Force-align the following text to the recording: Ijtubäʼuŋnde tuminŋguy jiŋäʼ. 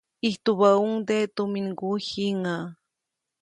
Ijtubäʼuŋnde 0.27 1.17
tuminŋguy 1.35 1.99
jiŋäʼ. 2.07 2.65